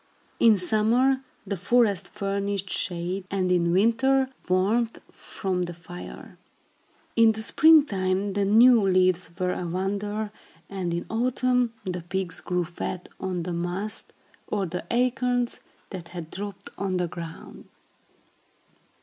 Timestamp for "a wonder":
9.53-10.31